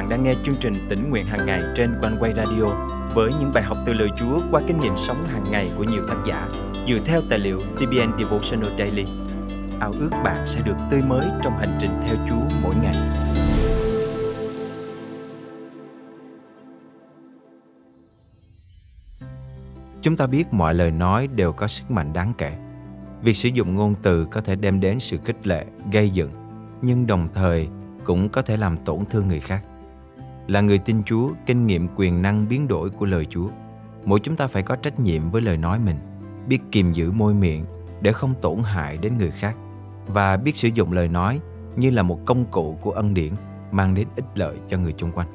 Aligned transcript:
bạn 0.00 0.08
đang 0.08 0.22
nghe 0.22 0.34
chương 0.42 0.56
trình 0.60 0.74
tỉnh 0.88 1.10
nguyện 1.10 1.26
hàng 1.26 1.46
ngày 1.46 1.62
trên 1.76 1.94
quanh 2.00 2.16
quay 2.20 2.32
radio 2.36 2.64
với 3.14 3.30
những 3.40 3.52
bài 3.54 3.62
học 3.62 3.78
từ 3.86 3.92
lời 3.92 4.08
Chúa 4.18 4.40
qua 4.50 4.62
kinh 4.66 4.80
nghiệm 4.80 4.96
sống 4.96 5.26
hàng 5.26 5.44
ngày 5.50 5.70
của 5.76 5.84
nhiều 5.84 6.02
tác 6.08 6.16
giả 6.26 6.48
dựa 6.88 6.98
theo 7.04 7.20
tài 7.30 7.38
liệu 7.38 7.58
CBN 7.58 8.18
Devotional 8.18 8.78
Daily. 8.78 9.04
Ao 9.80 9.92
ước 9.92 10.10
bạn 10.24 10.46
sẽ 10.46 10.60
được 10.60 10.76
tươi 10.90 11.02
mới 11.02 11.26
trong 11.42 11.58
hành 11.58 11.78
trình 11.80 11.90
theo 12.02 12.16
Chúa 12.28 12.56
mỗi 12.62 12.74
ngày. 12.82 12.96
Chúng 20.02 20.16
ta 20.16 20.26
biết 20.26 20.52
mọi 20.52 20.74
lời 20.74 20.90
nói 20.90 21.26
đều 21.26 21.52
có 21.52 21.68
sức 21.68 21.90
mạnh 21.90 22.12
đáng 22.12 22.32
kể. 22.38 22.52
Việc 23.22 23.34
sử 23.34 23.48
dụng 23.48 23.74
ngôn 23.74 23.94
từ 24.02 24.26
có 24.30 24.40
thể 24.40 24.54
đem 24.54 24.80
đến 24.80 25.00
sự 25.00 25.18
khích 25.24 25.46
lệ, 25.46 25.66
gây 25.92 26.10
dựng, 26.10 26.30
nhưng 26.82 27.06
đồng 27.06 27.28
thời 27.34 27.68
cũng 28.04 28.28
có 28.28 28.42
thể 28.42 28.56
làm 28.56 28.76
tổn 28.84 29.04
thương 29.10 29.28
người 29.28 29.40
khác. 29.40 29.62
Là 30.50 30.60
người 30.60 30.78
tin 30.78 31.02
Chúa, 31.04 31.30
kinh 31.46 31.66
nghiệm 31.66 31.88
quyền 31.96 32.22
năng 32.22 32.48
biến 32.48 32.68
đổi 32.68 32.90
của 32.90 33.06
lời 33.06 33.26
Chúa, 33.30 33.48
mỗi 34.04 34.20
chúng 34.20 34.36
ta 34.36 34.46
phải 34.46 34.62
có 34.62 34.76
trách 34.76 35.00
nhiệm 35.00 35.30
với 35.30 35.42
lời 35.42 35.56
nói 35.56 35.78
mình, 35.78 35.96
biết 36.48 36.58
kiềm 36.72 36.92
giữ 36.92 37.10
môi 37.10 37.34
miệng 37.34 37.64
để 38.00 38.12
không 38.12 38.34
tổn 38.42 38.58
hại 38.62 38.96
đến 38.96 39.18
người 39.18 39.30
khác 39.30 39.56
và 40.06 40.36
biết 40.36 40.56
sử 40.56 40.68
dụng 40.68 40.92
lời 40.92 41.08
nói 41.08 41.40
như 41.76 41.90
là 41.90 42.02
một 42.02 42.18
công 42.24 42.44
cụ 42.44 42.78
của 42.80 42.90
ân 42.90 43.14
điển 43.14 43.32
mang 43.72 43.94
đến 43.94 44.08
ích 44.16 44.24
lợi 44.34 44.56
cho 44.70 44.78
người 44.78 44.94
chung 44.96 45.12
quanh. 45.12 45.28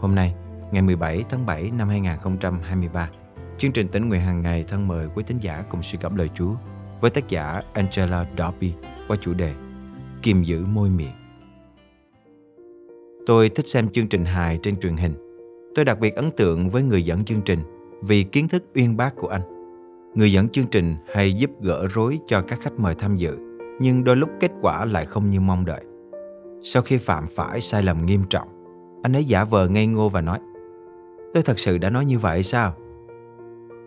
Hôm 0.00 0.14
nay, 0.14 0.34
ngày 0.70 0.82
17 0.82 1.24
tháng 1.30 1.46
7 1.46 1.70
năm 1.78 1.88
2023, 1.88 3.08
chương 3.58 3.72
trình 3.72 3.88
tỉnh 3.88 4.08
nguyện 4.08 4.20
hàng 4.20 4.42
ngày 4.42 4.64
thân 4.68 4.88
mời 4.88 5.08
quý 5.14 5.24
tín 5.26 5.38
giả 5.38 5.62
cùng 5.68 5.82
suy 5.82 5.98
cảm 6.02 6.16
lời 6.16 6.30
Chúa 6.34 6.54
với 7.00 7.10
tác 7.10 7.28
giả 7.28 7.62
Angela 7.72 8.26
Darby 8.38 8.72
qua 9.08 9.16
chủ 9.20 9.34
đề 9.34 9.54
Kiềm 10.22 10.42
giữ 10.42 10.66
môi 10.66 10.90
miệng. 10.90 11.21
Tôi 13.26 13.48
thích 13.48 13.68
xem 13.68 13.88
chương 13.88 14.08
trình 14.08 14.24
hài 14.24 14.58
trên 14.62 14.80
truyền 14.80 14.96
hình. 14.96 15.14
Tôi 15.74 15.84
đặc 15.84 16.00
biệt 16.00 16.14
ấn 16.14 16.30
tượng 16.30 16.70
với 16.70 16.82
người 16.82 17.02
dẫn 17.02 17.24
chương 17.24 17.40
trình 17.40 17.58
vì 18.00 18.22
kiến 18.22 18.48
thức 18.48 18.64
uyên 18.74 18.96
bác 18.96 19.16
của 19.16 19.28
anh. 19.28 19.42
Người 20.14 20.32
dẫn 20.32 20.48
chương 20.48 20.66
trình 20.66 20.96
hay 21.14 21.32
giúp 21.32 21.50
gỡ 21.60 21.86
rối 21.94 22.18
cho 22.26 22.42
các 22.42 22.60
khách 22.60 22.72
mời 22.78 22.94
tham 22.94 23.16
dự, 23.16 23.38
nhưng 23.80 24.04
đôi 24.04 24.16
lúc 24.16 24.30
kết 24.40 24.50
quả 24.62 24.84
lại 24.84 25.06
không 25.06 25.30
như 25.30 25.40
mong 25.40 25.64
đợi. 25.64 25.84
Sau 26.62 26.82
khi 26.82 26.98
phạm 26.98 27.26
phải 27.34 27.60
sai 27.60 27.82
lầm 27.82 28.06
nghiêm 28.06 28.22
trọng, 28.30 28.48
anh 29.02 29.12
ấy 29.12 29.24
giả 29.24 29.44
vờ 29.44 29.68
ngây 29.68 29.86
ngô 29.86 30.08
và 30.08 30.20
nói 30.20 30.38
Tôi 31.34 31.42
thật 31.42 31.58
sự 31.58 31.78
đã 31.78 31.90
nói 31.90 32.04
như 32.04 32.18
vậy 32.18 32.42
sao? 32.42 32.74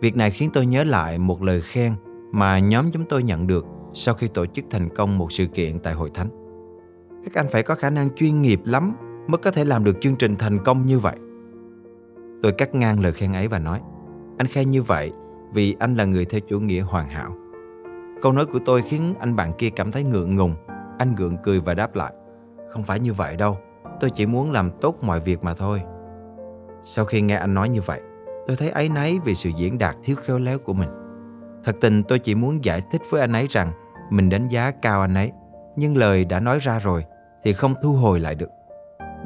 Việc 0.00 0.16
này 0.16 0.30
khiến 0.30 0.50
tôi 0.52 0.66
nhớ 0.66 0.84
lại 0.84 1.18
một 1.18 1.42
lời 1.42 1.60
khen 1.60 1.92
mà 2.32 2.58
nhóm 2.58 2.90
chúng 2.92 3.04
tôi 3.04 3.22
nhận 3.22 3.46
được 3.46 3.66
sau 3.94 4.14
khi 4.14 4.28
tổ 4.28 4.46
chức 4.46 4.64
thành 4.70 4.88
công 4.88 5.18
một 5.18 5.32
sự 5.32 5.46
kiện 5.46 5.78
tại 5.78 5.94
hội 5.94 6.10
thánh. 6.14 6.28
Các 7.24 7.34
anh 7.34 7.46
phải 7.52 7.62
có 7.62 7.74
khả 7.74 7.90
năng 7.90 8.14
chuyên 8.14 8.42
nghiệp 8.42 8.60
lắm 8.64 8.96
mới 9.26 9.38
có 9.38 9.50
thể 9.50 9.64
làm 9.64 9.84
được 9.84 10.00
chương 10.00 10.16
trình 10.16 10.36
thành 10.36 10.58
công 10.64 10.86
như 10.86 10.98
vậy. 10.98 11.16
Tôi 12.42 12.52
cắt 12.52 12.74
ngang 12.74 13.00
lời 13.00 13.12
khen 13.12 13.32
ấy 13.32 13.48
và 13.48 13.58
nói, 13.58 13.80
anh 14.38 14.46
khen 14.46 14.70
như 14.70 14.82
vậy 14.82 15.12
vì 15.52 15.76
anh 15.78 15.96
là 15.96 16.04
người 16.04 16.24
theo 16.24 16.40
chủ 16.40 16.60
nghĩa 16.60 16.80
hoàn 16.80 17.08
hảo. 17.08 17.36
Câu 18.22 18.32
nói 18.32 18.46
của 18.46 18.58
tôi 18.66 18.82
khiến 18.82 19.14
anh 19.20 19.36
bạn 19.36 19.52
kia 19.58 19.70
cảm 19.70 19.92
thấy 19.92 20.04
ngượng 20.04 20.36
ngùng. 20.36 20.54
Anh 20.98 21.14
gượng 21.14 21.36
cười 21.42 21.60
và 21.60 21.74
đáp 21.74 21.94
lại, 21.94 22.12
không 22.70 22.82
phải 22.82 23.00
như 23.00 23.12
vậy 23.12 23.36
đâu, 23.36 23.58
tôi 24.00 24.10
chỉ 24.10 24.26
muốn 24.26 24.50
làm 24.50 24.70
tốt 24.80 24.96
mọi 25.02 25.20
việc 25.20 25.44
mà 25.44 25.54
thôi. 25.54 25.82
Sau 26.82 27.04
khi 27.04 27.20
nghe 27.20 27.36
anh 27.36 27.54
nói 27.54 27.68
như 27.68 27.80
vậy, 27.80 28.00
tôi 28.46 28.56
thấy 28.56 28.70
áy 28.70 28.88
náy 28.88 29.18
vì 29.24 29.34
sự 29.34 29.50
diễn 29.56 29.78
đạt 29.78 29.96
thiếu 30.04 30.16
khéo 30.16 30.38
léo 30.38 30.58
của 30.58 30.72
mình. 30.72 30.88
Thật 31.64 31.76
tình 31.80 32.02
tôi 32.02 32.18
chỉ 32.18 32.34
muốn 32.34 32.64
giải 32.64 32.82
thích 32.90 33.02
với 33.10 33.20
anh 33.20 33.32
ấy 33.32 33.46
rằng 33.50 33.72
mình 34.10 34.28
đánh 34.28 34.48
giá 34.48 34.70
cao 34.70 35.00
anh 35.00 35.14
ấy, 35.14 35.32
nhưng 35.76 35.96
lời 35.96 36.24
đã 36.24 36.40
nói 36.40 36.58
ra 36.58 36.78
rồi 36.78 37.04
thì 37.44 37.52
không 37.52 37.74
thu 37.82 37.92
hồi 37.92 38.20
lại 38.20 38.34
được. 38.34 38.48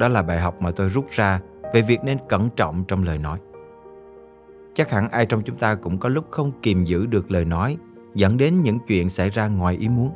Đó 0.01 0.09
là 0.09 0.23
bài 0.23 0.41
học 0.41 0.63
mà 0.63 0.71
tôi 0.71 0.89
rút 0.89 1.07
ra 1.11 1.41
về 1.75 1.83
việc 1.83 2.05
nên 2.05 2.19
cẩn 2.29 2.49
trọng 2.57 2.85
trong 2.89 3.05
lời 3.05 3.19
nói. 3.19 3.39
Chắc 4.75 4.91
hẳn 4.91 5.11
ai 5.11 5.27
trong 5.27 5.43
chúng 5.43 5.57
ta 5.57 5.75
cũng 5.75 5.99
có 5.99 6.09
lúc 6.09 6.25
không 6.31 6.53
kiềm 6.63 6.85
giữ 6.85 7.07
được 7.07 7.31
lời 7.31 7.45
nói 7.45 7.77
dẫn 8.15 8.37
đến 8.37 8.63
những 8.63 8.79
chuyện 8.87 9.09
xảy 9.09 9.31
ra 9.31 9.49
ngoài 9.49 9.77
ý 9.77 9.89
muốn. 9.89 10.11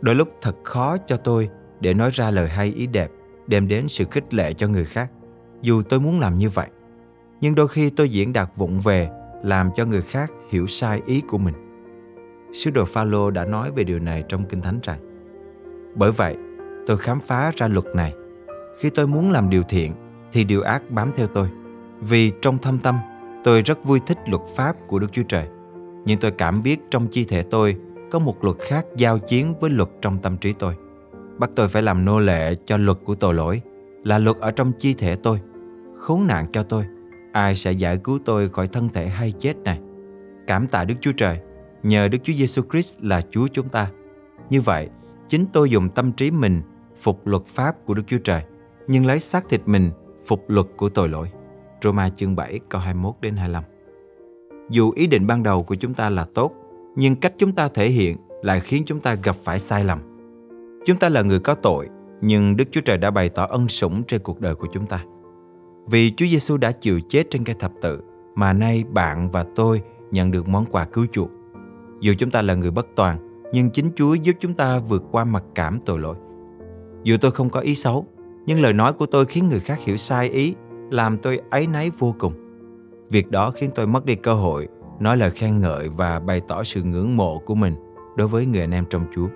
Đôi 0.00 0.14
lúc 0.14 0.28
thật 0.42 0.56
khó 0.64 0.96
cho 1.06 1.16
tôi 1.16 1.50
để 1.80 1.94
nói 1.94 2.10
ra 2.14 2.30
lời 2.30 2.48
hay 2.48 2.72
ý 2.76 2.86
đẹp 2.86 3.10
đem 3.46 3.68
đến 3.68 3.88
sự 3.88 4.04
khích 4.10 4.34
lệ 4.34 4.52
cho 4.52 4.68
người 4.68 4.84
khác 4.84 5.10
dù 5.62 5.82
tôi 5.82 6.00
muốn 6.00 6.20
làm 6.20 6.38
như 6.38 6.50
vậy. 6.50 6.68
Nhưng 7.40 7.54
đôi 7.54 7.68
khi 7.68 7.90
tôi 7.90 8.08
diễn 8.08 8.32
đạt 8.32 8.48
vụng 8.56 8.80
về 8.80 9.10
làm 9.42 9.70
cho 9.76 9.84
người 9.84 10.02
khác 10.02 10.32
hiểu 10.50 10.66
sai 10.66 11.02
ý 11.06 11.22
của 11.28 11.38
mình. 11.38 11.54
Sứ 12.52 12.70
đồ 12.70 12.84
Phaolô 12.84 13.30
đã 13.30 13.44
nói 13.44 13.70
về 13.70 13.84
điều 13.84 13.98
này 13.98 14.24
trong 14.28 14.44
Kinh 14.44 14.60
Thánh 14.60 14.78
rằng 14.82 14.98
Bởi 15.94 16.12
vậy, 16.12 16.36
tôi 16.86 16.96
khám 16.96 17.20
phá 17.20 17.52
ra 17.56 17.68
luật 17.68 17.86
này– 17.94 18.14
khi 18.76 18.90
tôi 18.90 19.06
muốn 19.06 19.30
làm 19.30 19.50
điều 19.50 19.62
thiện 19.62 19.92
thì 20.32 20.44
điều 20.44 20.62
ác 20.62 20.90
bám 20.90 21.10
theo 21.16 21.26
tôi. 21.26 21.48
Vì 22.00 22.32
trong 22.42 22.58
thâm 22.58 22.78
tâm, 22.78 22.98
tôi 23.44 23.62
rất 23.62 23.84
vui 23.84 24.00
thích 24.06 24.18
luật 24.26 24.42
pháp 24.54 24.76
của 24.86 24.98
Đức 24.98 25.12
Chúa 25.12 25.22
Trời. 25.22 25.46
Nhưng 26.04 26.20
tôi 26.20 26.30
cảm 26.30 26.62
biết 26.62 26.80
trong 26.90 27.06
chi 27.06 27.24
thể 27.24 27.42
tôi 27.42 27.76
có 28.10 28.18
một 28.18 28.44
luật 28.44 28.56
khác 28.58 28.86
giao 28.96 29.18
chiến 29.18 29.54
với 29.60 29.70
luật 29.70 29.88
trong 30.02 30.18
tâm 30.18 30.36
trí 30.36 30.52
tôi. 30.52 30.74
Bắt 31.38 31.50
tôi 31.56 31.68
phải 31.68 31.82
làm 31.82 32.04
nô 32.04 32.20
lệ 32.20 32.54
cho 32.64 32.76
luật 32.76 32.98
của 33.04 33.14
tội 33.14 33.34
lỗi, 33.34 33.62
là 34.04 34.18
luật 34.18 34.36
ở 34.36 34.50
trong 34.50 34.72
chi 34.72 34.94
thể 34.94 35.16
tôi. 35.16 35.40
Khốn 35.96 36.26
nạn 36.26 36.46
cho 36.52 36.62
tôi, 36.62 36.84
ai 37.32 37.56
sẽ 37.56 37.72
giải 37.72 37.98
cứu 38.04 38.18
tôi 38.24 38.48
khỏi 38.48 38.68
thân 38.68 38.88
thể 38.88 39.08
hay 39.08 39.32
chết 39.38 39.56
này? 39.56 39.80
Cảm 40.46 40.66
tạ 40.66 40.84
Đức 40.84 40.94
Chúa 41.00 41.12
Trời, 41.12 41.40
nhờ 41.82 42.08
Đức 42.08 42.18
Chúa 42.22 42.32
Giêsu 42.32 42.62
Christ 42.70 42.94
là 43.00 43.22
Chúa 43.30 43.48
chúng 43.52 43.68
ta. 43.68 43.90
Như 44.50 44.60
vậy, 44.60 44.88
chính 45.28 45.46
tôi 45.52 45.70
dùng 45.70 45.88
tâm 45.88 46.12
trí 46.12 46.30
mình 46.30 46.62
phục 47.00 47.26
luật 47.26 47.46
pháp 47.46 47.84
của 47.84 47.94
Đức 47.94 48.02
Chúa 48.06 48.18
Trời 48.18 48.42
nhưng 48.88 49.06
lấy 49.06 49.20
xác 49.20 49.48
thịt 49.48 49.60
mình 49.66 49.90
phục 50.26 50.44
luật 50.48 50.66
của 50.76 50.88
tội 50.88 51.08
lỗi. 51.08 51.28
Roma 51.82 52.08
chương 52.08 52.36
7 52.36 52.60
câu 52.68 52.80
21 52.80 53.14
đến 53.20 53.36
25. 53.36 53.62
Dù 54.70 54.90
ý 54.90 55.06
định 55.06 55.26
ban 55.26 55.42
đầu 55.42 55.62
của 55.62 55.74
chúng 55.74 55.94
ta 55.94 56.10
là 56.10 56.26
tốt, 56.34 56.52
nhưng 56.96 57.16
cách 57.16 57.34
chúng 57.38 57.52
ta 57.52 57.68
thể 57.68 57.88
hiện 57.88 58.16
lại 58.42 58.60
khiến 58.60 58.82
chúng 58.86 59.00
ta 59.00 59.14
gặp 59.14 59.36
phải 59.44 59.58
sai 59.58 59.84
lầm. 59.84 59.98
Chúng 60.86 60.96
ta 60.96 61.08
là 61.08 61.22
người 61.22 61.40
có 61.40 61.54
tội, 61.54 61.88
nhưng 62.20 62.56
Đức 62.56 62.64
Chúa 62.70 62.80
Trời 62.80 62.96
đã 62.96 63.10
bày 63.10 63.28
tỏ 63.28 63.46
ân 63.46 63.68
sủng 63.68 64.02
trên 64.02 64.20
cuộc 64.22 64.40
đời 64.40 64.54
của 64.54 64.68
chúng 64.72 64.86
ta. 64.86 65.04
Vì 65.86 66.12
Chúa 66.16 66.26
Giêsu 66.26 66.56
đã 66.56 66.72
chịu 66.72 67.00
chết 67.08 67.26
trên 67.30 67.44
cây 67.44 67.56
thập 67.58 67.72
tự, 67.82 68.00
mà 68.34 68.52
nay 68.52 68.84
bạn 68.92 69.30
và 69.30 69.44
tôi 69.56 69.82
nhận 70.10 70.30
được 70.30 70.48
món 70.48 70.66
quà 70.66 70.84
cứu 70.84 71.06
chuộc. 71.12 71.30
Dù 72.00 72.14
chúng 72.18 72.30
ta 72.30 72.42
là 72.42 72.54
người 72.54 72.70
bất 72.70 72.86
toàn, 72.96 73.42
nhưng 73.52 73.70
chính 73.70 73.90
Chúa 73.96 74.14
giúp 74.14 74.36
chúng 74.40 74.54
ta 74.54 74.78
vượt 74.78 75.04
qua 75.10 75.24
mặc 75.24 75.44
cảm 75.54 75.80
tội 75.86 75.98
lỗi. 75.98 76.16
Dù 77.02 77.16
tôi 77.20 77.30
không 77.30 77.50
có 77.50 77.60
ý 77.60 77.74
xấu, 77.74 78.06
nhưng 78.46 78.60
lời 78.60 78.72
nói 78.72 78.92
của 78.92 79.06
tôi 79.06 79.26
khiến 79.26 79.48
người 79.48 79.60
khác 79.60 79.78
hiểu 79.80 79.96
sai 79.96 80.28
ý, 80.28 80.54
làm 80.90 81.18
tôi 81.18 81.40
áy 81.50 81.66
náy 81.66 81.90
vô 81.90 82.14
cùng. 82.18 82.32
Việc 83.10 83.30
đó 83.30 83.50
khiến 83.50 83.70
tôi 83.74 83.86
mất 83.86 84.04
đi 84.04 84.14
cơ 84.14 84.34
hội 84.34 84.68
nói 85.00 85.16
lời 85.16 85.30
khen 85.30 85.60
ngợi 85.60 85.88
và 85.88 86.20
bày 86.20 86.40
tỏ 86.48 86.64
sự 86.64 86.82
ngưỡng 86.82 87.16
mộ 87.16 87.38
của 87.38 87.54
mình 87.54 87.74
đối 88.16 88.28
với 88.28 88.46
người 88.46 88.60
anh 88.60 88.74
em 88.74 88.84
trong 88.90 89.06
Chúa. 89.14 89.26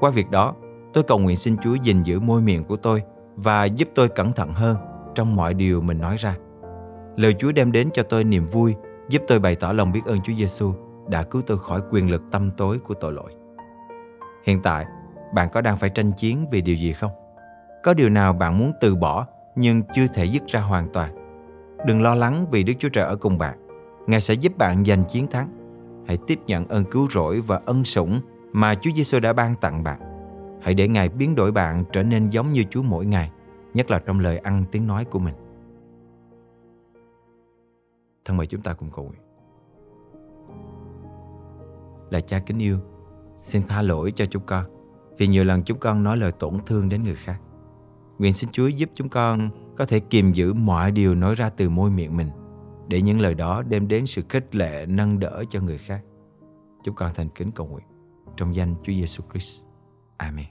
Qua 0.00 0.10
việc 0.10 0.30
đó, 0.30 0.54
tôi 0.92 1.04
cầu 1.04 1.18
nguyện 1.18 1.36
xin 1.36 1.56
Chúa 1.62 1.74
gìn 1.74 2.02
giữ 2.02 2.20
môi 2.20 2.40
miệng 2.40 2.64
của 2.64 2.76
tôi 2.76 3.02
và 3.36 3.64
giúp 3.64 3.88
tôi 3.94 4.08
cẩn 4.08 4.32
thận 4.32 4.52
hơn 4.52 4.76
trong 5.14 5.36
mọi 5.36 5.54
điều 5.54 5.80
mình 5.80 5.98
nói 5.98 6.16
ra. 6.16 6.36
Lời 7.16 7.34
Chúa 7.38 7.52
đem 7.52 7.72
đến 7.72 7.90
cho 7.94 8.02
tôi 8.02 8.24
niềm 8.24 8.46
vui, 8.48 8.74
giúp 9.08 9.22
tôi 9.28 9.38
bày 9.38 9.56
tỏ 9.56 9.72
lòng 9.72 9.92
biết 9.92 10.04
ơn 10.04 10.20
Chúa 10.22 10.32
Giêsu 10.38 10.72
đã 11.08 11.22
cứu 11.22 11.42
tôi 11.42 11.58
khỏi 11.58 11.80
quyền 11.90 12.10
lực 12.10 12.22
tâm 12.30 12.50
tối 12.56 12.78
của 12.78 12.94
tội 12.94 13.12
lỗi. 13.12 13.32
Hiện 14.44 14.62
tại, 14.62 14.86
bạn 15.34 15.48
có 15.52 15.60
đang 15.60 15.76
phải 15.76 15.90
tranh 15.90 16.12
chiến 16.12 16.46
vì 16.52 16.60
điều 16.60 16.76
gì 16.76 16.92
không? 16.92 17.10
Có 17.82 17.94
điều 17.94 18.08
nào 18.08 18.32
bạn 18.32 18.58
muốn 18.58 18.72
từ 18.80 18.96
bỏ 18.96 19.26
nhưng 19.56 19.82
chưa 19.94 20.06
thể 20.14 20.24
dứt 20.24 20.46
ra 20.46 20.60
hoàn 20.60 20.88
toàn? 20.92 21.14
Đừng 21.86 22.02
lo 22.02 22.14
lắng 22.14 22.46
vì 22.50 22.62
Đức 22.62 22.72
Chúa 22.78 22.88
Trời 22.88 23.04
ở 23.04 23.16
cùng 23.16 23.38
bạn. 23.38 23.58
Ngài 24.06 24.20
sẽ 24.20 24.34
giúp 24.34 24.58
bạn 24.58 24.84
giành 24.84 25.04
chiến 25.04 25.26
thắng. 25.26 25.48
Hãy 26.06 26.18
tiếp 26.26 26.38
nhận 26.46 26.68
ơn 26.68 26.84
cứu 26.84 27.08
rỗi 27.10 27.40
và 27.40 27.60
ân 27.66 27.84
sủng 27.84 28.20
mà 28.52 28.74
Chúa 28.74 28.90
Giêsu 28.96 29.20
đã 29.20 29.32
ban 29.32 29.54
tặng 29.54 29.84
bạn. 29.84 30.00
Hãy 30.62 30.74
để 30.74 30.88
Ngài 30.88 31.08
biến 31.08 31.34
đổi 31.34 31.52
bạn 31.52 31.84
trở 31.92 32.02
nên 32.02 32.30
giống 32.30 32.52
như 32.52 32.64
Chúa 32.70 32.82
mỗi 32.82 33.06
ngày, 33.06 33.30
nhất 33.74 33.90
là 33.90 33.98
trong 33.98 34.20
lời 34.20 34.38
ăn 34.38 34.64
tiếng 34.72 34.86
nói 34.86 35.04
của 35.04 35.18
mình. 35.18 35.34
Thân 38.24 38.36
mời 38.36 38.46
chúng 38.46 38.60
ta 38.60 38.72
cùng 38.72 38.90
cầu 38.90 39.04
nguyện. 39.04 39.20
Là 42.10 42.20
cha 42.20 42.38
kính 42.38 42.58
yêu, 42.58 42.78
xin 43.40 43.62
tha 43.68 43.82
lỗi 43.82 44.12
cho 44.16 44.24
chúng 44.26 44.42
con 44.46 44.64
vì 45.18 45.26
nhiều 45.26 45.44
lần 45.44 45.62
chúng 45.62 45.78
con 45.78 46.02
nói 46.02 46.16
lời 46.16 46.32
tổn 46.32 46.54
thương 46.66 46.88
đến 46.88 47.02
người 47.04 47.14
khác. 47.14 47.40
Nguyện 48.18 48.32
xin 48.32 48.50
Chúa 48.52 48.68
giúp 48.68 48.90
chúng 48.94 49.08
con 49.08 49.50
có 49.76 49.86
thể 49.86 50.00
kiềm 50.00 50.32
giữ 50.32 50.52
mọi 50.52 50.90
điều 50.90 51.14
nói 51.14 51.34
ra 51.34 51.50
từ 51.50 51.68
môi 51.68 51.90
miệng 51.90 52.16
mình 52.16 52.30
để 52.88 53.02
những 53.02 53.20
lời 53.20 53.34
đó 53.34 53.62
đem 53.68 53.88
đến 53.88 54.06
sự 54.06 54.22
khích 54.28 54.54
lệ 54.54 54.86
nâng 54.88 55.18
đỡ 55.18 55.44
cho 55.50 55.60
người 55.60 55.78
khác. 55.78 56.00
Chúng 56.84 56.94
con 56.94 57.10
thành 57.14 57.28
kính 57.28 57.50
cầu 57.50 57.66
nguyện 57.66 57.86
trong 58.36 58.54
danh 58.54 58.74
Chúa 58.82 58.92
Giêsu 58.92 59.22
Christ. 59.32 59.64
Amen. 60.16 60.46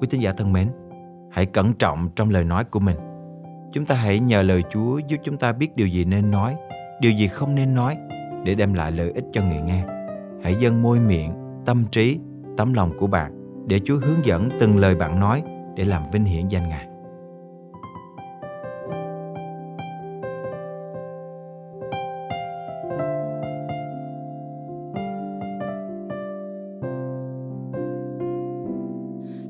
Quý 0.00 0.08
tín 0.10 0.20
giả 0.20 0.32
thân 0.32 0.52
mến, 0.52 0.70
hãy 1.30 1.46
cẩn 1.46 1.74
trọng 1.74 2.08
trong 2.16 2.30
lời 2.30 2.44
nói 2.44 2.64
của 2.64 2.80
mình. 2.80 2.96
Chúng 3.72 3.86
ta 3.86 3.94
hãy 3.94 4.20
nhờ 4.20 4.42
lời 4.42 4.62
Chúa 4.70 4.98
giúp 5.08 5.16
chúng 5.24 5.36
ta 5.36 5.52
biết 5.52 5.76
điều 5.76 5.86
gì 5.86 6.04
nên 6.04 6.30
nói, 6.30 6.56
điều 7.00 7.12
gì 7.12 7.28
không 7.28 7.54
nên 7.54 7.74
nói 7.74 7.96
để 8.44 8.54
đem 8.54 8.74
lại 8.74 8.92
lợi 8.92 9.12
ích 9.12 9.24
cho 9.32 9.42
người 9.42 9.60
nghe. 9.60 9.86
Hãy 10.42 10.56
dâng 10.60 10.82
môi 10.82 11.00
miệng, 11.00 11.32
tâm 11.64 11.84
trí, 11.90 12.18
tấm 12.56 12.72
lòng 12.72 12.92
của 12.98 13.06
bạn 13.06 13.35
để 13.66 13.80
Chúa 13.84 13.96
hướng 13.96 14.24
dẫn 14.24 14.48
từng 14.60 14.78
lời 14.78 14.94
bạn 14.94 15.20
nói 15.20 15.42
để 15.74 15.84
làm 15.84 16.02
vinh 16.12 16.24
hiển 16.24 16.48
danh 16.48 16.68
Ngài. 16.68 16.86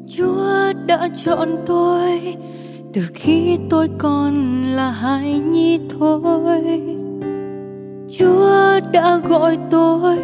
Chúa 0.08 0.72
đã 0.86 1.08
chọn 1.24 1.56
tôi 1.66 2.36
từ 2.92 3.02
khi 3.14 3.58
tôi 3.70 3.88
còn 3.98 4.62
là 4.62 4.90
hài 4.90 5.38
nhi 5.38 5.78
thôi 5.98 6.82
Chúa 8.18 8.80
đã 8.92 9.20
gọi 9.28 9.58
tôi 9.70 10.18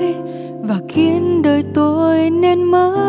và 0.63 0.81
khiến 0.89 1.43
đời 1.43 1.65
tôi 1.75 2.31
nên 2.31 2.65
mới 2.65 3.02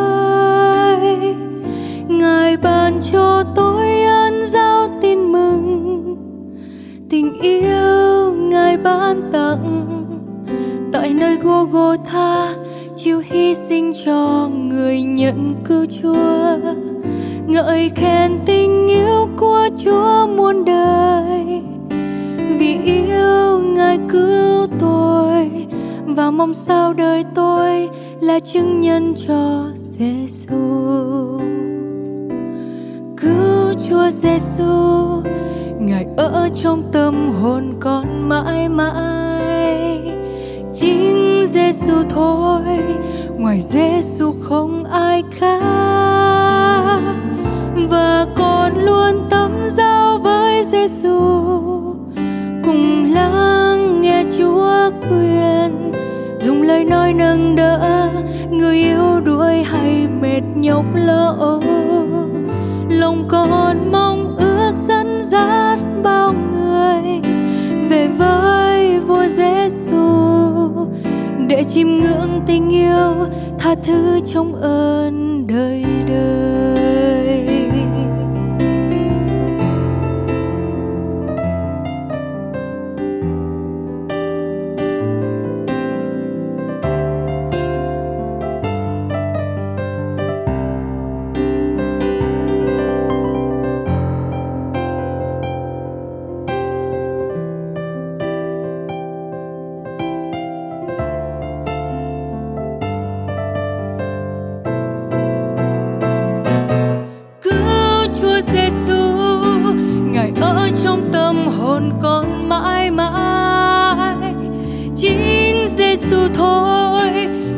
gô 11.74 11.80
Golgotha 11.80 12.56
chịu 12.96 13.22
hy 13.26 13.54
sinh 13.54 13.92
cho 14.06 14.50
người 14.54 15.04
nhận 15.04 15.56
cứu 15.66 15.86
Chúa. 16.02 16.58
Ngợi 17.48 17.90
khen 17.96 18.40
tình 18.46 18.88
yêu 18.88 19.30
của 19.38 19.68
Chúa 19.84 20.28
muôn 20.28 20.66
đời. 20.66 21.62
Vì 22.60 22.78
yêu 22.84 23.60
Ngài 23.60 24.00
cứu 24.10 24.68
tôi, 24.80 25.52
và 26.06 26.32
mong 26.32 26.54
sao 26.54 26.94
đời 26.94 27.26
tôi 27.36 27.90
là 28.22 28.40
chứng 28.40 28.82
nhân 28.82 29.14
cho 29.28 29.66
Giêsu 29.76 30.58
cứu 33.18 33.74
Chúa 33.90 34.10
Giêsu 34.10 35.22
Ngài 35.80 36.06
ở 36.18 36.50
trong 36.56 36.84
tâm 36.92 37.32
hồn 37.42 37.74
con 37.80 38.30
mãi 38.30 38.70
mãi. 38.70 40.00
Chính 40.74 41.23
Giêsu 41.54 42.04
thôi, 42.10 42.62
ngoài 43.38 43.60
Giêsu 43.60 44.34
không 44.42 44.84
ai 44.84 45.24
khác. 45.32 45.60
Và 47.90 48.26
con 48.36 48.78
luôn 48.86 49.28
tâm 49.30 49.52
giao 49.70 50.18
với 50.18 50.64
Giêsu 50.64 51.20
cùng 52.66 53.06
lắng 53.14 54.02
nghe 54.02 54.24
Chúa 54.38 54.92
khuyên. 55.08 55.92
Dùng 56.40 56.62
lời 56.62 56.86
nói 56.86 57.14
nâng 57.14 57.56
đỡ, 57.56 58.10
người 58.52 58.76
yếu 58.76 59.20
đuối 59.26 59.64
hay 59.64 60.08
mệt 60.22 60.42
nhọc 60.56 60.86
tình 72.48 72.70
yêu 72.70 73.28
tha 73.60 73.76
thứ 73.84 74.20
trong 74.34 74.56
ơn 74.62 75.48
đời. 75.48 75.83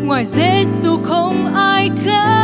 Ngoài 0.06 0.26
Giêsu 0.26 0.98
không 1.04 1.54
ai 1.56 1.90
khác 2.06 2.35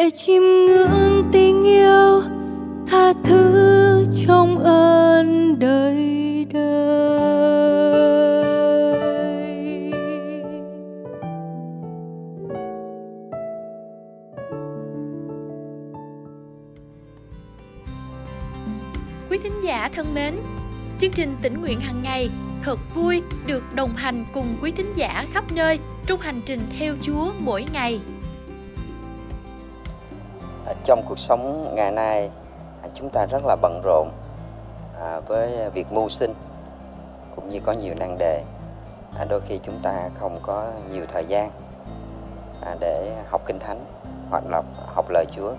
để 0.00 0.10
chiêm 0.10 0.42
ngưỡng 0.42 1.24
tình 1.32 1.64
yêu 1.64 2.22
tha 2.86 3.12
thứ 3.24 4.04
trong 4.26 4.58
ơn 4.64 5.58
đời 5.58 5.96
đời 6.52 6.80
Quý 19.30 19.38
thính 19.42 19.52
giả 19.62 19.88
thân 19.94 20.14
mến, 20.14 20.34
chương 21.00 21.12
trình 21.12 21.36
tỉnh 21.42 21.60
nguyện 21.60 21.80
hàng 21.80 22.02
ngày 22.02 22.30
thật 22.62 22.78
vui 22.94 23.22
được 23.46 23.62
đồng 23.74 23.96
hành 23.96 24.24
cùng 24.32 24.56
quý 24.62 24.70
thính 24.70 24.92
giả 24.96 25.26
khắp 25.32 25.52
nơi 25.52 25.78
trong 26.06 26.20
hành 26.20 26.40
trình 26.46 26.60
theo 26.78 26.94
Chúa 27.02 27.32
mỗi 27.38 27.64
ngày. 27.72 28.00
Trong 30.90 31.02
cuộc 31.08 31.18
sống 31.18 31.74
ngày 31.74 31.90
nay 31.90 32.30
à, 32.82 32.88
chúng 32.94 33.10
ta 33.10 33.26
rất 33.26 33.42
là 33.44 33.56
bận 33.62 33.80
rộn 33.84 34.10
à, 35.00 35.20
với 35.20 35.70
việc 35.70 35.92
mưu 35.92 36.08
sinh 36.08 36.34
cũng 37.36 37.48
như 37.48 37.60
có 37.64 37.72
nhiều 37.72 37.94
nan 37.94 38.18
đề. 38.18 38.42
À, 39.18 39.24
đôi 39.24 39.40
khi 39.40 39.60
chúng 39.62 39.80
ta 39.82 40.08
không 40.20 40.38
có 40.42 40.66
nhiều 40.92 41.04
thời 41.12 41.24
gian 41.24 41.50
à, 42.60 42.76
để 42.80 43.16
học 43.30 43.42
kinh 43.46 43.58
thánh 43.58 43.84
hoặc 44.30 44.44
là 44.50 44.62
học 44.94 45.06
lời 45.10 45.24
Chúa. 45.36 45.52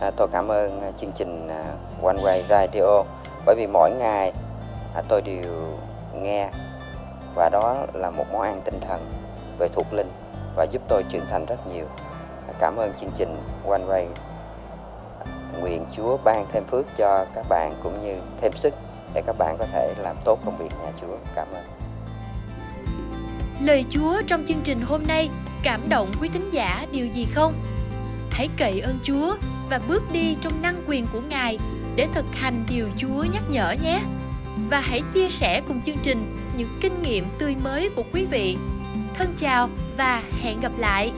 À, 0.00 0.10
tôi 0.16 0.28
cảm 0.32 0.48
ơn 0.48 0.92
chương 0.96 1.12
trình 1.14 1.48
à, 1.48 1.64
One 2.02 2.16
Way 2.16 2.42
Radio 2.48 3.02
bởi 3.46 3.56
vì 3.56 3.66
mỗi 3.66 3.90
ngày 3.90 4.32
à, 4.94 5.02
tôi 5.08 5.22
đều 5.22 5.78
nghe 6.14 6.50
và 7.34 7.48
đó 7.52 7.76
là 7.92 8.10
một 8.10 8.24
món 8.32 8.42
ăn 8.42 8.60
tinh 8.64 8.80
thần 8.80 9.00
về 9.58 9.68
thuộc 9.68 9.92
linh 9.92 10.10
và 10.56 10.64
giúp 10.64 10.82
tôi 10.88 11.04
trưởng 11.08 11.26
thành 11.30 11.44
rất 11.44 11.66
nhiều. 11.66 11.84
À, 12.48 12.52
cảm 12.58 12.76
ơn 12.76 12.94
chương 13.00 13.10
trình 13.16 13.36
One 13.68 13.82
Way 13.88 14.06
nguyện 15.60 15.84
Chúa 15.96 16.16
ban 16.24 16.46
thêm 16.52 16.64
phước 16.64 16.96
cho 16.96 17.26
các 17.34 17.46
bạn 17.48 17.74
cũng 17.82 18.06
như 18.06 18.14
thêm 18.40 18.52
sức 18.52 18.74
để 19.14 19.22
các 19.26 19.36
bạn 19.38 19.56
có 19.58 19.66
thể 19.72 19.94
làm 19.98 20.16
tốt 20.24 20.38
công 20.44 20.56
việc 20.56 20.70
nhà 20.82 20.90
Chúa. 21.00 21.16
Cảm 21.34 21.48
ơn. 21.54 21.64
Lời 23.60 23.84
Chúa 23.90 24.22
trong 24.26 24.44
chương 24.48 24.60
trình 24.64 24.80
hôm 24.80 25.00
nay 25.08 25.30
cảm 25.62 25.80
động 25.88 26.12
quý 26.20 26.28
thính 26.28 26.50
giả 26.52 26.86
điều 26.92 27.06
gì 27.06 27.26
không? 27.34 27.54
Hãy 28.30 28.48
cậy 28.56 28.80
ơn 28.80 28.98
Chúa 29.02 29.36
và 29.70 29.80
bước 29.88 30.02
đi 30.12 30.36
trong 30.40 30.62
năng 30.62 30.82
quyền 30.88 31.06
của 31.12 31.20
Ngài 31.20 31.58
để 31.96 32.08
thực 32.14 32.26
hành 32.34 32.64
điều 32.68 32.88
Chúa 32.98 33.24
nhắc 33.32 33.42
nhở 33.48 33.74
nhé. 33.82 34.00
Và 34.70 34.80
hãy 34.80 35.02
chia 35.14 35.28
sẻ 35.28 35.62
cùng 35.68 35.82
chương 35.86 35.98
trình 36.02 36.36
những 36.56 36.78
kinh 36.80 37.02
nghiệm 37.02 37.28
tươi 37.38 37.56
mới 37.64 37.90
của 37.96 38.02
quý 38.12 38.24
vị. 38.24 38.56
Thân 39.14 39.34
chào 39.36 39.68
và 39.96 40.22
hẹn 40.42 40.60
gặp 40.60 40.72
lại. 40.78 41.12